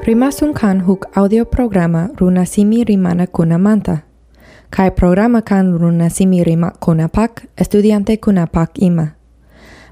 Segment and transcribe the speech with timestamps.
[0.00, 3.98] Rimasun kan huk audio programa runasimi rimana kunamanta.
[4.70, 9.06] Kai programa kan runasimi rima kunapak, estudiante kunapak ima.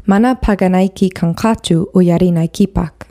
[0.06, 3.06] Mana paganaiki kankachu uyarinaikipak.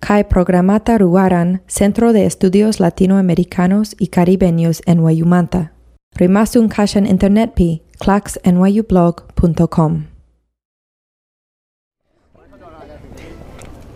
[0.00, 5.70] Kai programata ruaran Centro de Estudios Latinoamericanos y Caribeños en Wayumanta.
[6.16, 10.13] Rimasun kashan internet pi claxnyublog.com.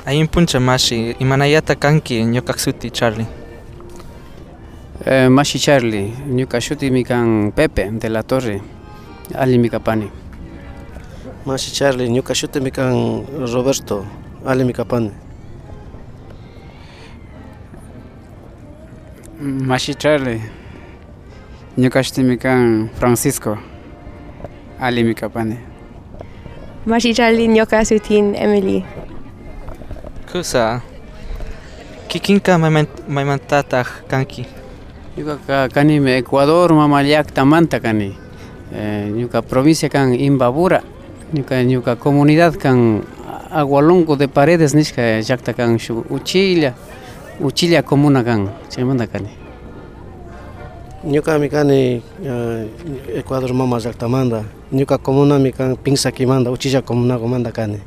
[0.09, 3.26] Ayin punchamashi, imanayata kanki, nyokaksuti Charlie.
[5.04, 8.63] Eh, mashi Charlie, nyokashuti mikan Pepe de la Torre,
[9.35, 10.11] ali mikapani.
[11.46, 14.07] Mashi Charlie, nyokashuti mikan Roberto,
[14.46, 15.11] ali mikapani.
[19.43, 20.40] Mashi Charlie,
[21.77, 23.58] nyokashuti mikan Francisco,
[24.80, 25.58] ali mikapani.
[26.86, 28.85] Mashi Charlie, nyokasutin Emily.
[30.29, 30.82] Kusa,
[32.09, 32.59] kikinka
[33.08, 34.44] maimantataq kanki.
[35.16, 38.12] Ñuka ka kani me Ecuador mamallakta manta kani.
[38.75, 40.83] Eh, ñuka provincia kan Imbabura,
[41.33, 43.00] ñuka ñuka comunidad kan
[43.50, 46.74] Agualongo de Paredes nishka llakta kan shu Uchilla,
[47.41, 49.30] Uchilla comuna kan, chaymanta kani.
[51.05, 52.69] Ñuka mi kani eh,
[53.17, 54.45] Ecuador mama llaqtamanta.
[54.72, 57.80] Ñuka comuna mi kan Pinsakimanta, Uchilla comuna manda kani.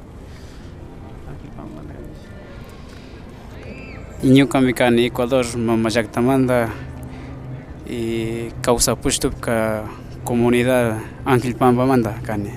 [4.24, 6.70] Ñuka mi kani Ecuador mamallaktamanta
[7.90, 9.82] y kawsapushtuka
[10.24, 12.52] comunidad Ángel Pampamanta kani.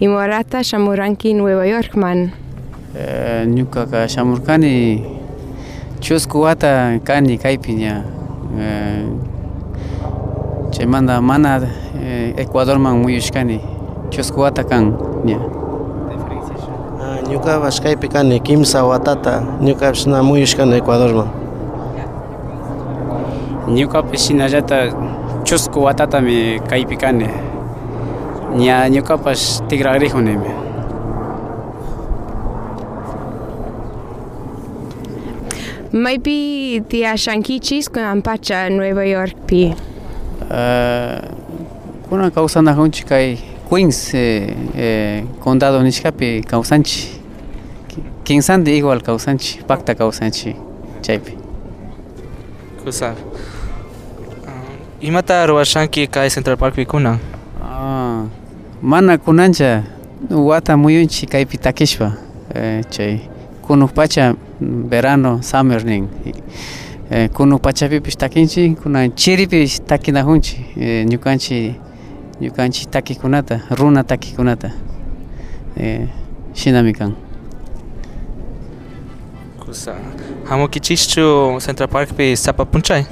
[0.00, 2.32] Y Morata Shamuranki Nueva York man.
[2.96, 5.04] Eh, ñuka ka shamurkani
[6.00, 8.02] chusku wata kani kaypi ña
[8.58, 9.06] eh,
[10.72, 11.60] chaymanta mana
[12.02, 13.60] eh, Ecuadorman muyushkani
[14.10, 15.55] chusku wata kan ña
[17.30, 21.46] Ñuka kaypi kani kimsa watata, ñuka na muyushkani Ecuadorman.
[23.68, 24.94] ñukapish hinallata
[25.44, 27.26] chusku watatami kaypi kani
[28.56, 30.36] ña ñukapash tigraqrikuni
[35.92, 39.74] Maybe tia Shankichis con Ampacha Nueva York pi.
[40.50, 41.18] uh,
[42.08, 43.38] kunan kawsanakунchik kay
[43.68, 47.15] Queens eh, eh, condado nishkapi kawsanchik
[48.26, 50.56] kinsanta igual kawsanchik pakta kawsanchik
[51.02, 51.32] chaypi
[52.84, 53.14] Kusa.
[55.00, 57.18] Imata ruwashanki kay Central Park kunan.
[57.62, 58.24] Ah,
[58.82, 59.82] mana kunancha
[60.30, 62.12] wata muyunchik kaypi takishpa
[62.54, 63.20] eh, chay
[63.62, 66.08] kunuk pacha mm, verano summer nin
[67.10, 71.74] eh, kunuk pachapipish takinchik kunan chiripish takinajunchik eh, ñukanchik
[72.40, 74.70] ñukanchik takikunata runa takikunata
[75.76, 76.06] eh,
[76.54, 77.14] shinami kan
[79.66, 79.94] Kusa.
[80.48, 83.04] Hamukichischu Central Park pi sapa punchay.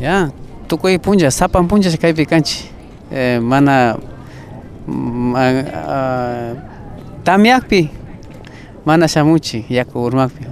[0.00, 0.30] ya
[0.68, 2.70] tukuy punlla sapan punlla kaypi kanchik
[3.12, 3.96] eh, mana
[4.88, 6.54] mm, ah, ah,
[7.24, 7.88] tamyakpi
[8.84, 10.44] mana shamunchik yaku urmakpi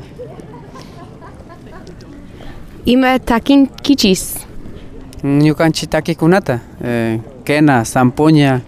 [2.86, 4.46] Ima Takin Kichis.
[5.24, 8.60] ñukanchik takikunata eh, quena zampoña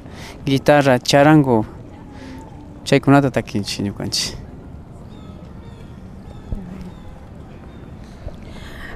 [0.46, 1.64] guitarra charango
[2.84, 4.41] chaykunata takinchik ñukanchik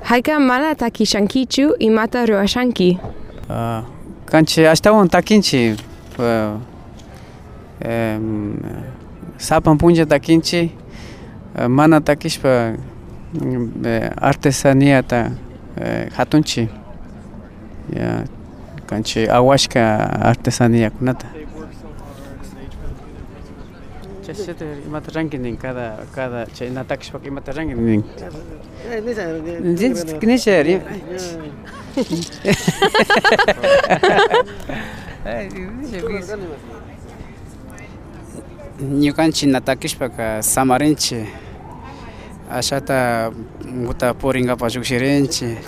[0.07, 2.99] Haika mala takishankichu imata ruashanki.
[3.51, 3.83] Uh,
[4.27, 5.77] kanchi ashtawan takinchi
[6.19, 6.59] uh,
[7.85, 8.57] um,
[9.37, 10.71] sapan puncha takinchi
[11.59, 12.77] uh, mana takishpa
[14.21, 15.31] artesaniyata
[16.17, 16.69] hatunchi.
[17.97, 18.25] Yeah,
[18.87, 21.27] kanchi awashka artesaniyakunata.
[24.33, 28.03] شتر مترنجنين كذا كذا شيء نتاكش فك مترنجنين
[29.63, 30.81] نزين كنيشاري
[38.81, 41.27] ñukanchik natakishpaka samarinchik
[42.51, 43.33] ashata
[43.65, 45.59] muta purinkapak llukshirinchik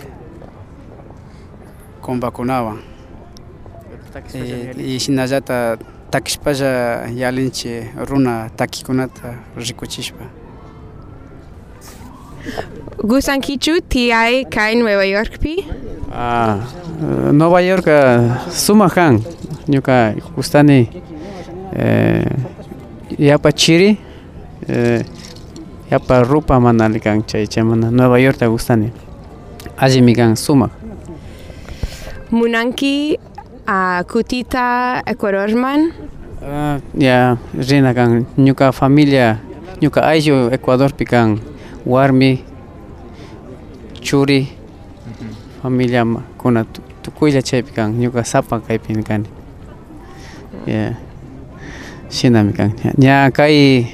[2.05, 2.79] kumbakunawan
[4.77, 5.79] y shinallata
[6.11, 10.25] takishpalla yalinchik runa takikunata rikuchishpa
[12.99, 15.65] Gusankichu TI Kai Nueva York pi.
[16.13, 16.59] Ah,
[17.01, 19.21] eh, Nueva York ah, sumaq kan
[19.69, 20.89] ñuka gustani
[21.77, 22.25] eh,
[23.19, 23.99] yapa chiri
[24.69, 25.05] eh,
[25.91, 28.91] yapa rupa manali kan chay chay mana Nueva York ta gustani
[29.77, 30.71] allimi kan sumaq
[32.33, 33.17] Munanki
[33.69, 35.93] a Kutita Ecuadorman.
[36.41, 38.25] Ah, ya rina kan.
[38.41, 39.41] Ñuka familia.
[39.81, 41.37] Ñuka ayllu Ecuador pi kan
[41.85, 42.41] warmi
[44.01, 44.49] churi.
[45.63, 49.27] Familia ma- kuna tu- tukuylla chaypi kan ñuka sapa kaypi kani
[50.67, 50.95] ya.
[52.09, 53.85] Shinami kan ña kay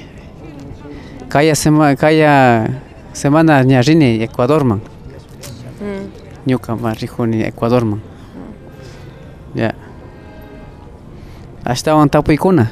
[1.27, 2.63] kaya sema kaya
[3.13, 4.79] semana ña rini Ecuador man
[5.81, 6.05] Mm.
[6.47, 7.83] ñuka ma rijuni Ecuador
[11.67, 12.71] Asta o întapui cună.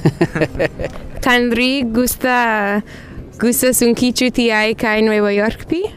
[1.24, 2.28] Tandri, gusta...
[3.38, 5.94] Gusta sunt kichu ti ai ca em Nueva York pi?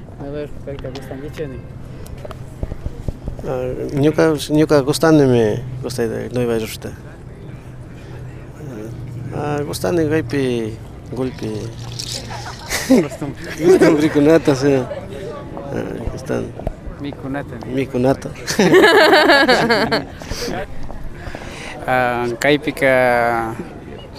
[3.93, 6.91] Nuka, nuka gustane me gusta de Nueva York ta.
[9.65, 10.71] Gustane gai pi
[11.13, 11.49] gulpi.
[13.61, 14.85] Gustam bricunata se.
[16.11, 16.43] Gustan.
[17.01, 17.57] Mi cunata.
[17.73, 18.29] Mi cunata.
[22.39, 23.55] kaypika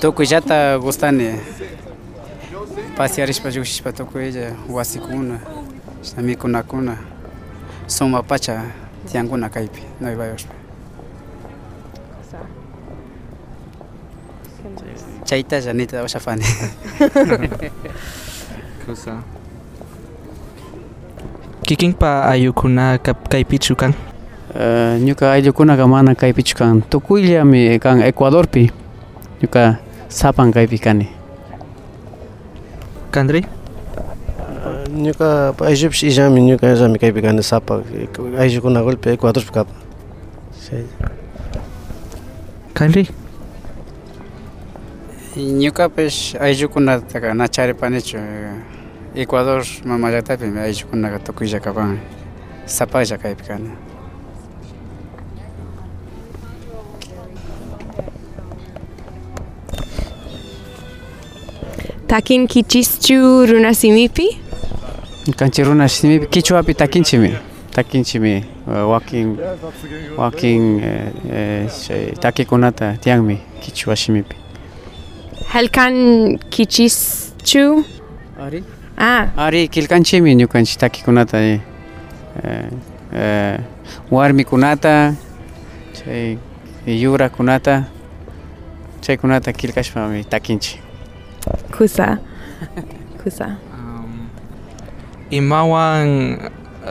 [0.01, 1.41] tukuyllata gustani
[2.97, 5.39] pasearishpa llukshishpa tukuylla wasikuna
[6.03, 6.97] chishna mikunakuna
[7.87, 8.63] suma pacha
[9.11, 10.55] tiyankuna kaypi Nueva Yorkpi
[15.25, 16.45] chaytalla nita ushapani
[18.87, 19.19] Kusa.
[21.63, 22.99] Kikinpa ayukuna
[23.29, 23.95] kaypichu kan.
[24.57, 28.71] Eh, ñuka ayllukunaqa mana kaypichu kan tukuyllami kan Ecuadorpi
[29.43, 29.77] ñuka
[30.09, 31.07] sapan kaypi kani
[33.13, 33.45] Kandri?
[34.65, 37.83] Ah, Ñuka ayllupish illami ñuka illami kaypi kani sapa
[38.39, 39.73] ayllukuna golpe Ecuadorpi kapa.
[40.57, 40.87] Sí.
[42.73, 43.05] Kandri?
[45.37, 52.01] ñukapish ayllukunataqa na charipanichu eh, Ecuador mamallatapi ayllukunaqa tukuylla kapan
[52.65, 53.71] sapalla kaypi kani
[62.07, 64.39] Takin kichischu runasimipi?
[65.37, 66.27] kanchik runa simipi.
[66.27, 67.33] Kichwapi takinchimi
[67.73, 69.37] takinchimi eh, wakin
[70.17, 74.37] wakin eh, eh, chay takikunata tiyanmi kichwa simipi.
[75.49, 77.85] Halkan kichischu?
[78.41, 78.65] ari?
[78.99, 81.61] Ah, Ari kilkanchimi ñukanchik takikunata eh,
[83.15, 83.59] eh,
[84.11, 85.15] warmikunata
[85.93, 86.39] chay
[86.87, 87.85] yurakunata
[89.01, 90.81] chaykunata kilkashpami takinchik
[91.77, 92.19] kusa.
[93.23, 93.57] Kusa.
[93.75, 94.29] Um,
[95.31, 96.39] imawan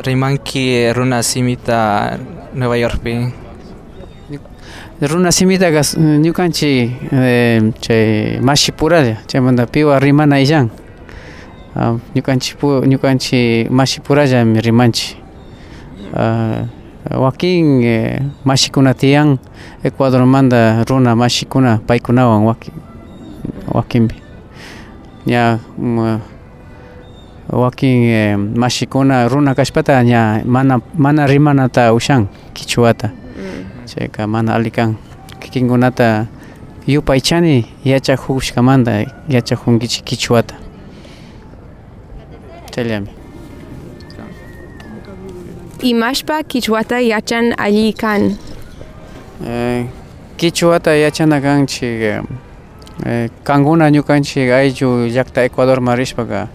[0.04, 2.18] rimanki runa simita
[2.54, 3.31] Nueva Yorkpi.
[5.02, 10.69] runa simitaqa s- ñukanchik eh, chay mashipuralla chaymanta piwa rimana illan
[11.75, 15.18] Ah, ñukanchik pu- ñukanchik mashipurallami rimanchik
[16.16, 16.63] Ah,
[17.12, 19.38] wakin eh, mashikuna tiyan
[19.84, 22.74] Ecuadormanta runa mashikuna paykunawan wakin
[23.68, 24.16] wakinpi
[25.27, 26.19] ña mm,
[27.50, 33.12] wakin eh, mashikuna runa kashpata ña mana mana rimanata ushan kichwata
[33.86, 34.95] chayka mana alli kan
[35.39, 36.25] kikinkunata
[36.88, 40.56] yupaychani yachakushkamanta yachakunkichik kichwata
[42.72, 43.07] chayllami
[45.86, 48.38] Imashpa kichwata yachan alli kan.
[49.48, 49.86] Eh,
[50.38, 52.22] kichwata yachana kanchik eh,
[53.04, 56.48] eh, kankuna ñukanchik ayllu llakta Ecuador marishpaka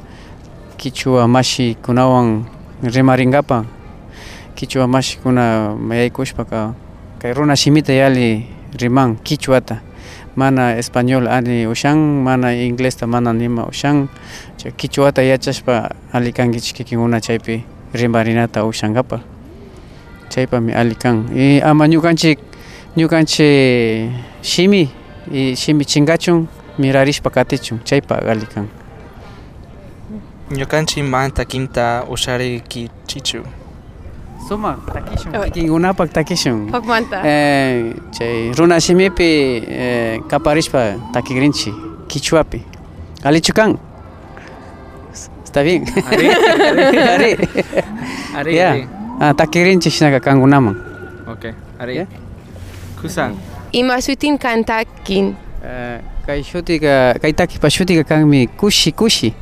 [0.80, 2.44] kichwa mashikunawan
[2.82, 3.64] rimarinkapak
[4.54, 6.72] kichwa mashikuna yaykushpaka
[7.20, 8.46] kay runa shimita yali
[8.80, 9.80] riman kichwata
[10.36, 14.08] mana español ali ushan mana inglesta mana nima ushan
[14.76, 19.20] kichwata yachashpa ali kankichik kikinkuna chaypi rimarinata ushankapak
[20.28, 22.38] chaypami ali kan y ama ñukanchik
[22.96, 24.08] ñukanchik
[24.42, 24.88] shimi
[25.30, 26.46] y shimi chinkachun
[26.78, 28.66] mirarishpa katichun chaypa ali kan
[30.50, 33.42] Ñukanchik manta kinta ushariki chichu.
[34.48, 35.50] suma takishun Oy.
[35.50, 37.22] kikinkunapak takishun Hokmanta.
[37.24, 41.74] eh, chay runa shimipi eh, kaparishpa takikrinchik
[42.08, 42.62] kichwapi
[43.22, 43.78] alichu kan
[45.44, 46.26] está bien Ari?
[47.14, 47.30] ari
[48.34, 48.70] Ari, Ya.
[48.70, 48.88] ari.
[49.20, 50.74] ah, takikrinchik shinaka kankunaman
[51.30, 51.52] Okay.
[51.78, 51.96] Ari.
[51.96, 52.06] Ya.
[53.00, 53.36] Kusan.
[53.72, 55.36] Ima sutin kan takin.
[55.62, 59.34] Eh, kay shutiga kay takipa shutiga kanmi kushi kushi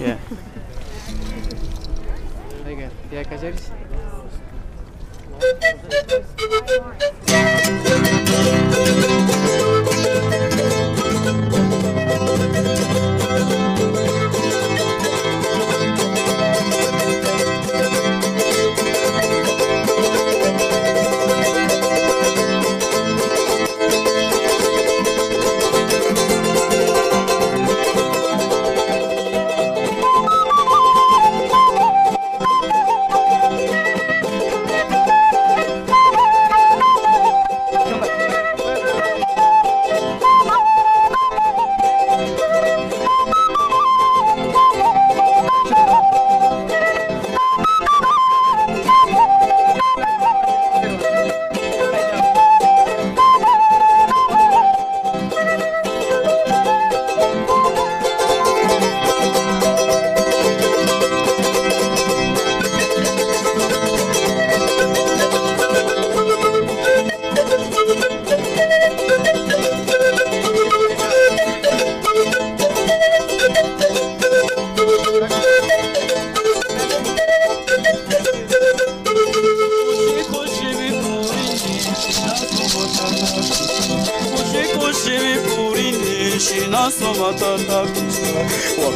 [0.00, 0.18] yeah.
[2.66, 3.70] Oiga, ¿ya callares?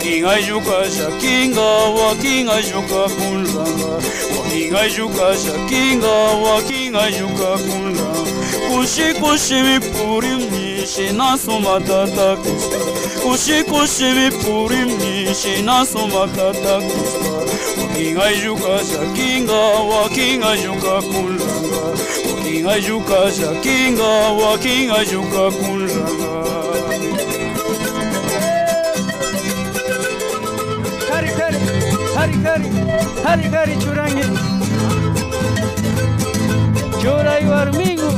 [0.00, 4.00] Walking a juka shakinga, walking a juka kunlanga.
[4.34, 8.24] Walking a juka shakinga, walking a juka kunlanga.
[8.70, 12.78] Kushi kushi mi purim ni shina sumata takista.
[13.22, 17.30] Kushi kushi mi purim ni shina sumata takista.
[17.78, 21.92] Walking a juka shakinga, walking a juka kunlanga.
[22.32, 26.19] Walking a juka shakinga, walking a juka kunlanga.
[33.24, 34.24] Hari gari churangi
[37.00, 38.08] Churai warmigo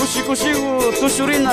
[0.00, 1.52] Kushi kushigo tushurina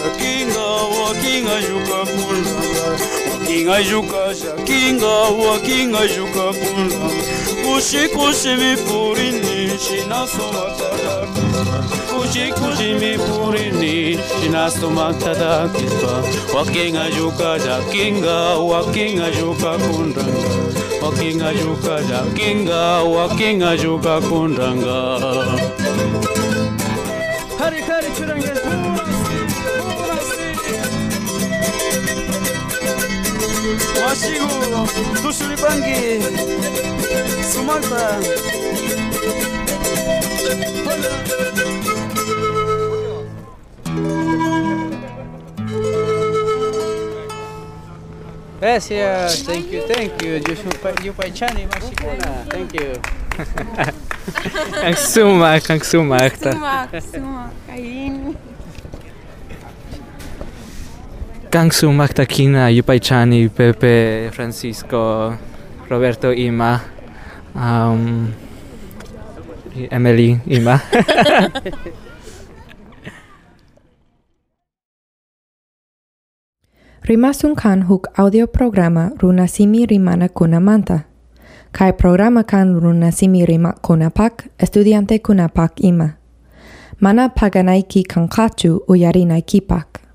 [0.00, 0.66] shakinga
[1.00, 2.52] wakingayuka kuna
[3.32, 5.06] wakingayuka shakinga
[5.46, 7.10] wakingayuka kuna
[7.64, 11.84] kushi kushi mipurini shinasoma tadakiswa
[12.18, 16.24] kushi kushi mipurini shinasoma tadakiswa
[16.56, 20.24] wakingayuka shakinga wakingayuka kuna
[21.02, 24.70] wakingayuka shakinga wakingayuka kuna
[27.58, 28.99] Hari Hari Churangeshwar
[34.00, 34.84] 마시고
[35.22, 36.20] 두술 반기
[37.42, 38.18] 수많다
[48.62, 50.34] Yes, yeah, thank you, thank you.
[50.34, 50.40] Eu
[51.02, 52.44] you pai chani, mashikona.
[52.50, 52.92] Thank you.
[54.82, 56.18] Kanksuma, kanksuma.
[56.18, 57.50] Kanksuma, kanksuma.
[57.66, 58.49] Kaini.
[61.50, 62.14] Sumak, sumak, kain.
[62.14, 65.36] Kang sumak ta kina Yupay Chani, Pepe, Francisco,
[65.88, 66.80] Roberto Ima,
[67.54, 68.32] um,
[69.90, 70.80] Emily Ima.
[77.02, 81.04] Rimasun kan huk audio programa runasimi rimana kunamanta.
[81.72, 86.10] Kai programa kan runasimi rima kunapak, estudiante kunapak ima.
[87.00, 90.09] Mana paganaiki kankachu uyarinai kipak.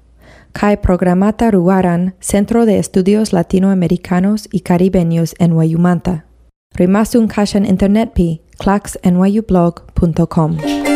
[0.57, 6.27] Kai programata ruaran Centro de Estudios Latinoamericanos y Caribeños en Wayumanta.
[6.73, 10.94] Rimasun kashan internet pi claxnyublog.com.